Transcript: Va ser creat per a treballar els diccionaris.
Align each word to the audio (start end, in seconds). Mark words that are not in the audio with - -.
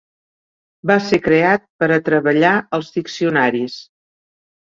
Va 0.91 0.95
ser 1.09 1.19
creat 1.25 1.65
per 1.83 1.89
a 1.91 1.99
treballar 2.09 2.53
els 2.77 2.89
diccionaris. 2.95 3.77